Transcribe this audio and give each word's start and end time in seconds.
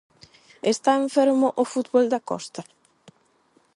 Está 0.73 0.91
enfermo 1.03 1.47
o 1.61 1.63
fútbol 1.71 2.05
da 2.13 2.21
Costa? 2.29 2.61